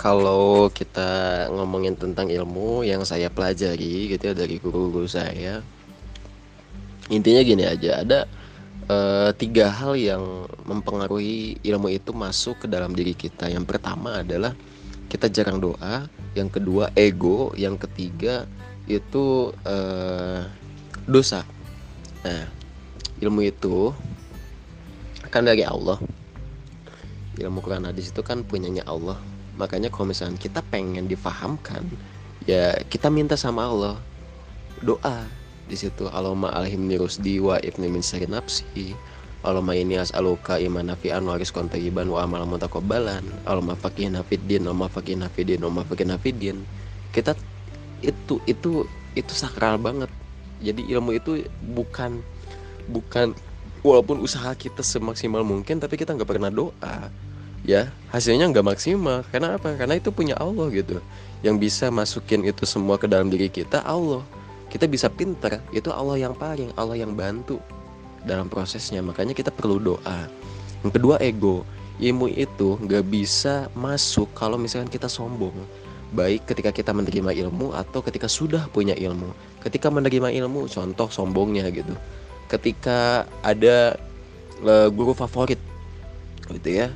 kalau 0.00 0.72
kita 0.72 1.44
ngomongin 1.52 1.92
tentang 1.92 2.32
ilmu 2.32 2.88
yang 2.88 3.04
saya 3.04 3.28
pelajari 3.28 4.08
gitu 4.08 4.32
ya 4.32 4.34
dari 4.34 4.56
guru-guru 4.56 5.04
saya 5.04 5.60
intinya 7.12 7.44
gini 7.44 7.68
aja 7.68 8.00
ada 8.00 8.24
uh, 8.88 9.28
tiga 9.36 9.68
hal 9.68 10.00
yang 10.00 10.48
mempengaruhi 10.64 11.60
ilmu 11.60 11.92
itu 11.92 12.16
masuk 12.16 12.64
ke 12.64 12.66
dalam 12.70 12.96
diri 12.96 13.12
kita. 13.12 13.52
Yang 13.52 13.76
pertama 13.76 14.24
adalah 14.24 14.56
kita 15.12 15.28
jarang 15.28 15.60
doa 15.60 16.08
yang 16.32 16.48
kedua 16.48 16.88
ego 16.96 17.52
yang 17.60 17.76
ketiga 17.76 18.48
itu 18.88 19.52
uh, 19.68 20.48
dosa. 21.04 21.44
Nah 22.24 22.48
ilmu 23.20 23.44
itu 23.44 23.92
kan 25.28 25.44
dari 25.44 25.60
Allah. 25.60 26.00
Ilmu 27.36 27.60
Quran 27.60 27.84
hadis 27.84 28.16
itu 28.16 28.24
kan 28.24 28.40
punyanya 28.48 28.84
Allah 28.88 29.20
makanya 29.60 29.92
kalau 29.92 30.08
misalnya 30.08 30.40
kita 30.40 30.64
pengen 30.72 31.04
difahamkan 31.04 31.84
ya 32.48 32.76
kita 32.88 33.12
minta 33.12 33.36
sama 33.36 33.68
Allah. 33.68 33.96
Doa 34.80 35.28
di 35.68 35.76
situ. 35.76 36.08
Allahumma 36.08 36.50
alhimni 36.56 36.96
rusdi 36.96 37.36
wa 37.38 37.60
ibni 37.60 37.92
min 37.92 38.00
syari 38.00 38.24
nafsi. 38.24 38.96
Allahumma 39.40 39.72
ini 39.72 39.96
as'aluka 39.96 40.60
iman 40.60 40.92
nafi'an 40.92 41.24
wa 41.24 41.36
rizqan 41.36 41.68
tayyiban 41.68 42.08
wa 42.08 42.24
amal 42.24 42.44
mutaqabbalan. 42.48 43.24
Allahumma 43.44 43.76
faqihna 43.76 44.24
fid 44.24 44.40
din 44.48 44.64
Allahumma 44.64 44.88
faqihna 44.92 45.28
fid 45.32 45.52
din 45.52 45.60
Allahumma 45.60 45.84
faqihna 45.88 46.16
fid 46.20 46.36
din. 46.40 46.64
Kita 47.12 47.36
itu 48.00 48.40
itu 48.48 48.84
itu 49.16 49.32
sakral 49.32 49.76
banget. 49.80 50.08
Jadi 50.60 50.88
ilmu 50.92 51.16
itu 51.16 51.44
bukan 51.72 52.20
bukan 52.88 53.32
walaupun 53.80 54.20
usaha 54.20 54.52
kita 54.52 54.84
semaksimal 54.84 55.40
mungkin 55.40 55.80
tapi 55.80 55.96
kita 55.96 56.12
nggak 56.12 56.28
pernah 56.28 56.52
doa 56.52 57.08
ya 57.64 57.88
hasilnya 58.12 58.48
nggak 58.50 58.66
maksimal. 58.66 59.24
Karena 59.28 59.56
apa? 59.56 59.76
Karena 59.76 59.96
itu 59.96 60.10
punya 60.12 60.36
Allah 60.36 60.68
gitu. 60.72 60.98
Yang 61.40 61.56
bisa 61.70 61.86
masukin 61.88 62.44
itu 62.44 62.64
semua 62.68 63.00
ke 63.00 63.08
dalam 63.08 63.32
diri 63.32 63.48
kita 63.48 63.80
Allah. 63.84 64.24
Kita 64.70 64.86
bisa 64.86 65.10
pinter 65.10 65.58
itu 65.74 65.90
Allah 65.90 66.20
yang 66.20 66.34
paling 66.36 66.70
Allah 66.78 66.94
yang 66.94 67.12
bantu 67.16 67.58
dalam 68.22 68.46
prosesnya. 68.46 69.02
Makanya 69.02 69.34
kita 69.34 69.50
perlu 69.50 69.80
doa. 69.80 70.28
Yang 70.86 70.92
kedua 71.00 71.16
ego. 71.20 71.66
Ilmu 72.00 72.32
itu 72.32 72.80
nggak 72.80 73.04
bisa 73.12 73.68
masuk 73.76 74.32
kalau 74.32 74.56
misalkan 74.56 74.88
kita 74.88 75.04
sombong. 75.04 75.52
Baik 76.16 76.48
ketika 76.48 76.72
kita 76.72 76.90
menerima 76.96 77.30
ilmu 77.46 77.76
atau 77.76 78.00
ketika 78.00 78.24
sudah 78.24 78.66
punya 78.72 78.96
ilmu. 78.96 79.30
Ketika 79.60 79.92
menerima 79.92 80.32
ilmu 80.32 80.64
contoh 80.64 81.12
sombongnya 81.12 81.68
gitu. 81.68 81.92
Ketika 82.48 83.28
ada 83.44 84.00
uh, 84.64 84.88
guru 84.88 85.12
favorit 85.12 85.60
gitu 86.50 86.82
ya 86.82 86.88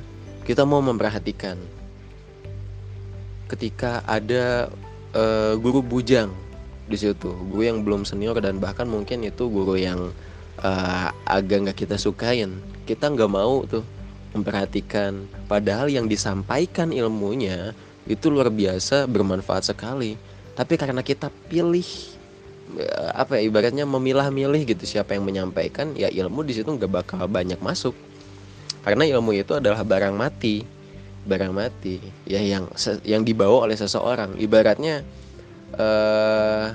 kita 0.45 0.63
mau 0.63 0.79
memperhatikan. 0.79 1.57
Ketika 3.45 4.01
ada 4.05 4.69
uh, 5.13 5.53
guru 5.57 5.81
bujang 5.81 6.33
di 6.85 6.97
situ 6.97 7.33
guru 7.49 7.65
yang 7.65 7.81
belum 7.81 8.05
senior 8.05 8.37
dan 8.37 8.61
bahkan 8.61 8.85
mungkin 8.85 9.25
itu 9.25 9.49
guru 9.49 9.73
yang 9.73 10.13
uh, 10.61 11.09
agak 11.25 11.65
nggak 11.65 11.77
kita 11.81 11.97
sukain 11.97 12.61
kita 12.85 13.09
nggak 13.09 13.31
mau 13.33 13.65
tuh 13.65 13.81
memperhatikan. 14.37 15.25
Padahal 15.49 15.89
yang 15.89 16.05
disampaikan 16.05 16.93
ilmunya 16.93 17.73
itu 18.05 18.29
luar 18.29 18.53
biasa 18.53 19.09
bermanfaat 19.09 19.73
sekali. 19.73 20.19
Tapi 20.53 20.73
karena 20.79 21.01
kita 21.01 21.33
pilih 21.49 21.83
eh, 22.79 23.09
apa 23.11 23.39
ya 23.39 23.49
ibaratnya 23.49 23.83
memilah-milih 23.83 24.61
gitu 24.63 24.83
siapa 24.85 25.17
yang 25.17 25.25
menyampaikan 25.27 25.91
ya 25.97 26.07
ilmu 26.07 26.45
di 26.47 26.55
situ 26.55 26.67
nggak 26.69 26.91
bakal 26.91 27.25
banyak 27.27 27.59
masuk 27.59 27.91
karena 28.85 29.09
ilmu 29.17 29.33
itu 29.33 29.57
adalah 29.57 29.81
barang 29.81 30.13
mati. 30.13 30.61
Barang 31.25 31.57
mati. 31.57 31.97
Ya 32.29 32.37
yang 32.37 32.69
yang 33.01 33.25
dibawa 33.25 33.65
oleh 33.65 33.73
seseorang. 33.73 34.37
Ibaratnya 34.37 35.01
eh, 35.73 36.65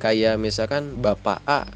kayak 0.00 0.40
misalkan 0.40 0.96
bapak 0.96 1.44
A 1.44 1.68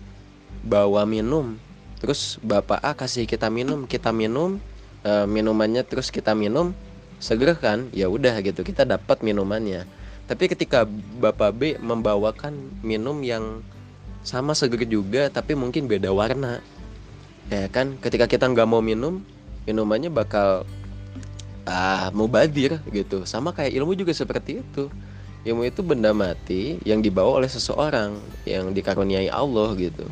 bawa 0.64 1.04
minum 1.04 1.60
terus 2.00 2.40
bapak 2.40 2.80
A 2.80 2.96
kasih 2.96 3.28
kita 3.28 3.52
minum 3.52 3.84
kita 3.84 4.16
minum 4.16 4.56
eh, 5.04 5.28
minumannya 5.28 5.84
terus 5.84 6.08
kita 6.08 6.32
minum 6.32 6.72
seger 7.20 7.52
kan? 7.60 7.92
Ya 7.92 8.08
udah 8.08 8.40
gitu 8.40 8.64
kita 8.64 8.88
dapat 8.88 9.20
minumannya. 9.20 9.84
Tapi 10.24 10.48
ketika 10.48 10.88
bapak 11.20 11.52
B 11.52 11.60
membawakan 11.76 12.56
minum 12.80 13.20
yang 13.20 13.60
sama 14.24 14.56
seger 14.56 14.88
juga 14.88 15.28
tapi 15.28 15.52
mungkin 15.52 15.84
beda 15.84 16.08
warna. 16.16 16.64
Ya 17.52 17.68
kan? 17.68 18.00
Ketika 18.00 18.24
kita 18.24 18.48
nggak 18.48 18.64
mau 18.64 18.80
minum 18.80 19.20
minumannya 19.70 20.10
bakal 20.10 20.66
ah 21.70 22.10
mubadir 22.10 22.82
gitu. 22.90 23.22
Sama 23.22 23.54
kayak 23.54 23.78
ilmu 23.78 23.94
juga 23.94 24.10
seperti 24.10 24.58
itu. 24.66 24.90
Ilmu 25.46 25.64
itu 25.64 25.80
benda 25.80 26.12
mati 26.12 26.76
yang 26.84 27.00
dibawa 27.00 27.40
oleh 27.40 27.48
seseorang 27.48 28.18
yang 28.44 28.74
dikaruniai 28.74 29.30
Allah 29.32 29.72
gitu. 29.78 30.04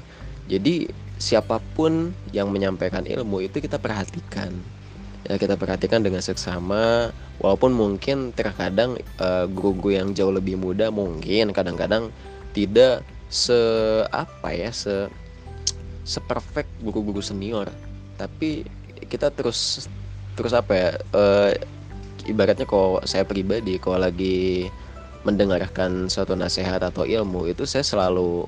Jadi 0.49 0.89
siapa 1.21 1.61
pun 1.77 2.15
yang 2.33 2.49
menyampaikan 2.49 3.05
ilmu 3.05 3.45
itu 3.45 3.61
kita 3.61 3.77
perhatikan. 3.77 4.55
Ya 5.29 5.37
kita 5.37 5.61
perhatikan 5.61 6.01
dengan 6.01 6.25
seksama 6.25 7.13
walaupun 7.43 7.77
mungkin 7.77 8.33
terkadang 8.33 8.97
uh, 9.21 9.45
guru-guru 9.51 10.01
yang 10.01 10.17
jauh 10.17 10.33
lebih 10.33 10.57
muda 10.57 10.89
mungkin 10.89 11.53
kadang-kadang 11.53 12.09
tidak 12.57 13.05
se 13.29 13.61
apa 14.09 14.57
ya 14.57 14.73
se 14.73 15.13
seperfect 16.09 16.73
guru-guru 16.81 17.21
senior. 17.21 17.69
Tapi 18.17 18.65
kita 19.07 19.31
terus 19.31 19.87
terus 20.35 20.55
apa 20.55 20.73
ya 20.75 20.91
uh, 21.15 21.51
ibaratnya 22.27 22.69
kalau 22.69 23.03
saya 23.07 23.25
pribadi 23.27 23.79
kalau 23.79 24.03
lagi 24.03 24.69
mendengarkan 25.27 26.07
suatu 26.07 26.39
nasihat 26.39 26.79
atau 26.81 27.03
ilmu 27.03 27.51
itu 27.51 27.67
saya 27.67 27.83
selalu 27.83 28.47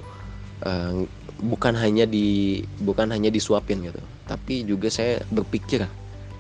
uh, 0.63 1.03
bukan 1.41 1.75
hanya 1.75 2.05
di 2.05 2.61
bukan 2.85 3.11
hanya 3.11 3.33
disuapin 3.33 3.83
gitu. 3.83 4.01
Tapi 4.29 4.63
juga 4.69 4.93
saya 4.93 5.25
berpikir 5.33 5.89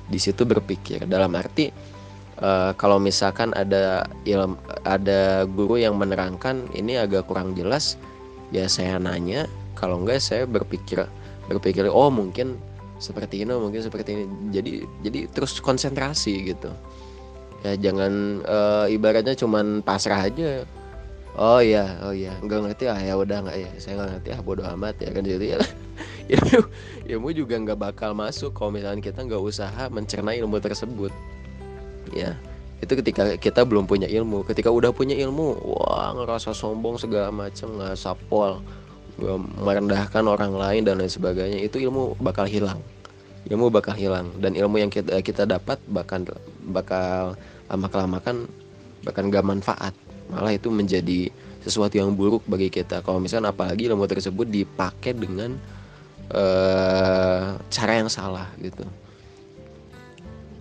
di 0.06 0.19
situ 0.21 0.47
berpikir. 0.47 1.09
Dalam 1.10 1.34
arti 1.34 1.72
uh, 2.38 2.72
kalau 2.78 3.03
misalkan 3.03 3.50
ada 3.59 4.06
ilmu 4.28 4.56
ada 4.87 5.44
guru 5.50 5.81
yang 5.81 5.98
menerangkan 5.98 6.69
ini 6.77 7.00
agak 7.00 7.27
kurang 7.27 7.56
jelas 7.59 7.98
ya 8.54 8.71
saya 8.71 9.00
nanya. 9.00 9.50
Kalau 9.75 10.04
enggak 10.04 10.21
saya 10.21 10.44
berpikir 10.44 11.09
berpikir 11.48 11.88
oh 11.88 12.12
mungkin 12.12 12.60
seperti 13.00 13.42
ini 13.42 13.56
mungkin 13.56 13.80
seperti 13.80 14.12
ini. 14.12 14.24
Jadi 14.52 14.72
jadi 15.00 15.20
terus 15.32 15.58
konsentrasi 15.58 16.52
gitu. 16.52 16.70
Ya 17.64 17.76
jangan 17.76 18.44
uh, 18.44 18.86
ibaratnya 18.92 19.32
cuman 19.34 19.80
pasrah 19.80 20.28
aja. 20.28 20.68
Oh 21.34 21.64
iya 21.64 21.96
oh 22.04 22.12
iya. 22.12 22.36
Nggak 22.44 22.60
ngerti 22.68 22.84
ah 22.92 23.00
ya 23.00 23.16
udah 23.16 23.48
nggak 23.48 23.56
ya. 23.56 23.70
Saya 23.80 23.92
nggak 23.98 24.08
ngerti 24.16 24.28
ah 24.36 24.40
bodoh 24.44 24.66
amat 24.76 25.00
ya 25.00 25.10
kan 25.10 25.24
jadi 25.24 25.46
ya. 25.56 25.58
Ilmu 26.30 26.62
ilmu 27.10 27.28
juga 27.34 27.58
nggak 27.58 27.80
bakal 27.90 28.14
masuk 28.14 28.54
kalau 28.54 28.70
misalnya 28.70 29.02
kita 29.02 29.26
nggak 29.26 29.42
usaha 29.42 29.90
mencerna 29.90 30.30
ilmu 30.36 30.62
tersebut. 30.62 31.10
Ya 32.14 32.38
itu 32.80 32.92
ketika 33.00 33.34
kita 33.40 33.64
belum 33.66 33.88
punya 33.88 34.06
ilmu. 34.06 34.46
Ketika 34.46 34.70
udah 34.70 34.94
punya 34.94 35.16
ilmu 35.16 35.58
wah 35.64 36.14
ngerasa 36.14 36.54
sombong 36.54 37.00
segala 37.02 37.34
macam 37.34 37.76
nggak 37.76 37.96
sapol 37.98 38.62
merendahkan 39.60 40.25
orang 40.26 40.54
lain 40.54 40.82
dan 40.87 41.00
lain 41.00 41.10
sebagainya 41.10 41.59
itu 41.60 41.82
ilmu 41.82 42.21
bakal 42.21 42.47
hilang. 42.47 42.78
Ilmu 43.48 43.72
bakal 43.72 43.97
hilang. 43.97 44.31
Dan 44.38 44.54
ilmu 44.54 44.78
yang 44.78 44.93
kita 44.93 45.19
kita 45.25 45.48
dapat 45.48 45.81
bahkan 45.88 46.28
bakal 46.71 47.34
lama 47.71 47.87
kelamaan 47.88 48.37
bahkan 49.03 49.32
gak 49.32 49.47
manfaat. 49.47 49.94
Malah 50.31 50.54
itu 50.54 50.69
menjadi 50.71 51.32
sesuatu 51.65 51.97
yang 51.97 52.15
buruk 52.16 52.44
bagi 52.47 52.72
kita. 52.72 53.04
Kalau 53.04 53.21
misalnya 53.21 53.53
apalagi 53.53 53.88
ilmu 53.88 54.06
tersebut 54.06 54.47
dipakai 54.48 55.12
dengan 55.16 55.56
uh, 56.32 57.56
cara 57.69 57.92
yang 58.00 58.09
salah 58.09 58.48
gitu. 58.60 58.84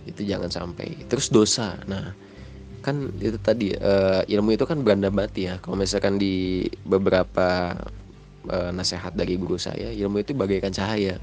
Itu 0.08 0.20
jangan 0.24 0.50
sampai. 0.50 1.06
Terus 1.08 1.30
dosa. 1.30 1.78
Nah 1.86 2.12
kan 2.80 3.12
itu 3.20 3.36
tadi 3.36 3.76
uh, 3.76 4.24
ilmu 4.24 4.56
itu 4.56 4.64
kan 4.64 4.80
beranda 4.80 5.12
mati 5.12 5.48
ya. 5.48 5.60
Kalau 5.60 5.76
misalkan 5.76 6.16
di 6.16 6.64
beberapa 6.84 7.76
e, 8.48 8.56
nasihat 8.72 9.12
dari 9.12 9.36
guru 9.36 9.60
saya 9.60 9.92
ilmu 9.92 10.22
itu 10.22 10.32
bagaikan 10.32 10.72
cahaya. 10.72 11.20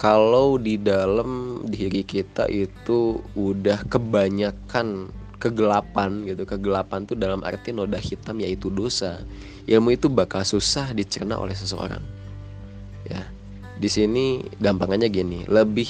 Kalau 0.00 0.56
di 0.56 0.80
dalam 0.80 1.60
diri 1.68 2.00
kita 2.00 2.48
itu 2.48 3.20
udah 3.36 3.84
kebanyakan 3.84 5.12
kegelapan 5.36 6.24
gitu 6.24 6.48
kegelapan 6.48 7.04
tuh 7.04 7.16
dalam 7.16 7.44
arti 7.44 7.72
noda 7.76 8.00
hitam 8.00 8.40
yaitu 8.40 8.72
dosa. 8.72 9.20
Ilmu 9.68 9.92
itu 9.92 10.08
bakal 10.08 10.40
susah 10.40 10.96
dicerna 10.96 11.36
oleh 11.36 11.52
seseorang. 11.52 12.00
Ya 13.04 13.28
di 13.80 13.88
sini 13.88 14.44
gampangannya 14.60 15.08
gini 15.08 15.48
lebih 15.48 15.88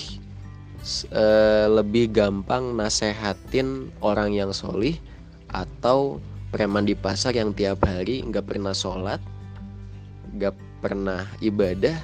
uh, 1.10 1.66
lebih 1.66 2.14
gampang 2.14 2.78
nasehatin 2.78 3.90
orang 3.98 4.30
yang 4.30 4.54
solih 4.54 4.94
atau 5.50 6.22
preman 6.50 6.86
di 6.86 6.98
pasar 6.98 7.34
yang 7.34 7.54
tiap 7.54 7.86
hari 7.86 8.22
nggak 8.26 8.46
pernah 8.46 8.74
sholat 8.74 9.22
nggak 10.34 10.54
pernah 10.82 11.26
ibadah 11.42 11.98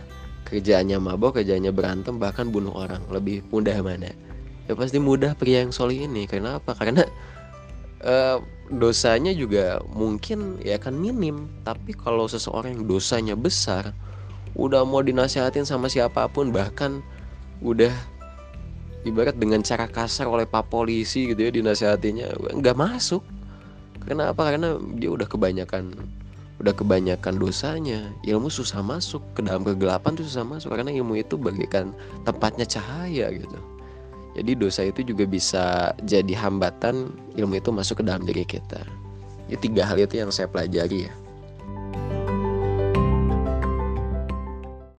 kerjaannya 0.46 1.02
mabok 1.02 1.42
kerjaannya 1.42 1.74
berantem 1.74 2.22
bahkan 2.22 2.48
bunuh 2.48 2.72
orang. 2.72 3.02
Lebih 3.10 3.42
mudah 3.50 3.82
mana? 3.82 4.14
Ya 4.70 4.72
pasti 4.78 5.02
mudah 5.02 5.34
pria 5.34 5.66
yang 5.66 5.74
solih 5.74 6.06
ini. 6.06 6.30
Karena 6.30 6.62
apa? 6.62 6.72
Karena 6.78 7.02
uh, 8.06 8.38
dosanya 8.70 9.34
juga 9.34 9.82
mungkin 9.90 10.62
ya 10.62 10.78
kan 10.78 10.94
minim. 10.94 11.50
Tapi 11.66 11.92
kalau 11.98 12.30
seseorang 12.30 12.78
yang 12.78 12.86
dosanya 12.86 13.34
besar 13.34 13.90
udah 14.56 14.86
mau 14.86 15.04
dinasehatin 15.04 15.68
sama 15.68 15.90
siapa 15.90 16.30
pun 16.32 16.48
bahkan 16.54 17.04
udah 17.60 17.92
ibarat 19.04 19.36
dengan 19.36 19.60
cara 19.60 19.84
kasar 19.84 20.24
oleh 20.26 20.48
pak 20.48 20.72
polisi 20.72 21.28
gitu 21.28 21.44
ya 21.44 21.52
dinasehatinya 21.52 22.32
nggak 22.56 22.76
masuk 22.76 23.20
kenapa 24.06 24.54
karena 24.54 24.78
dia 24.96 25.10
udah 25.12 25.28
kebanyakan 25.28 25.92
udah 26.56 26.72
kebanyakan 26.72 27.36
dosanya 27.36 28.08
ilmu 28.24 28.48
susah 28.48 28.80
masuk 28.80 29.20
ke 29.36 29.44
dalam 29.44 29.60
kegelapan 29.60 30.16
tuh 30.16 30.24
susah 30.24 30.46
masuk 30.46 30.72
karena 30.72 30.88
ilmu 30.88 31.20
itu 31.20 31.36
bagaikan 31.36 31.92
tempatnya 32.24 32.64
cahaya 32.64 33.28
gitu 33.28 33.60
jadi 34.36 34.52
dosa 34.52 34.84
itu 34.84 35.00
juga 35.00 35.24
bisa 35.24 35.96
jadi 36.04 36.36
hambatan 36.36 37.08
ilmu 37.40 37.56
itu 37.56 37.72
masuk 37.72 38.04
ke 38.04 38.04
dalam 38.04 38.20
diri 38.28 38.44
kita. 38.44 38.84
Ini 39.48 39.56
tiga 39.56 39.88
hal 39.88 39.96
itu 39.96 40.20
yang 40.20 40.28
saya 40.28 40.44
pelajari 40.44 41.08
ya. 41.08 41.12